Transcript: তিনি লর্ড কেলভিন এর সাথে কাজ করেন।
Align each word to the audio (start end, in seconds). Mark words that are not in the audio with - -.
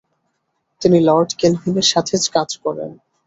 তিনি 0.81 0.97
লর্ড 0.99 1.29
কেলভিন 1.39 1.75
এর 1.77 1.87
সাথে 1.93 2.15
কাজ 2.35 2.49
করেন। 2.63 2.91